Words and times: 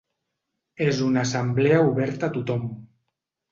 És 0.85 1.01
una 1.09 1.25
assemblea 1.27 1.83
oberta 1.91 2.33
a 2.33 2.37
tothom. 2.41 2.67